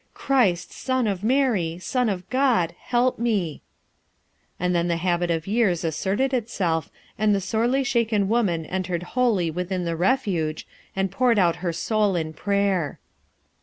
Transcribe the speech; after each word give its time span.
Christ, 0.15 0.71
son 0.73 1.05
of 1.05 1.23
Mary, 1.23 1.77
son 1.79 2.09
of 2.09 2.27
God, 2.31 2.71
help 2.79 3.19
me 3.19 3.61
I" 4.59 4.65
And 4.65 4.73
then 4.73 4.87
the 4.87 4.97
habit 4.97 5.29
of 5.29 5.45
years 5.45 5.83
asserted 5.83 6.33
itself 6.33 6.89
and 7.19 7.35
the 7.35 7.39
sorely 7.39 7.83
shaken 7.83 8.27
woman 8.27 8.65
entered 8.65 9.03
wholly 9.13 9.51
within 9.51 9.85
the 9.85 9.95
refuge 9.95 10.65
and 10.95 11.11
poured 11.11 11.37
out 11.37 11.57
her 11.57 11.71
soul 11.71 12.15
in 12.15 12.33
prayer. 12.33 12.97